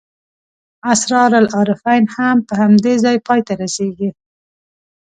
اسرار 0.93 1.31
العارفین 1.41 2.03
هم 2.15 2.37
په 2.47 2.53
همدې 2.61 2.93
ځای 3.03 3.17
پای 3.27 3.39
ته 3.47 3.53
رسېږي. 3.61 4.09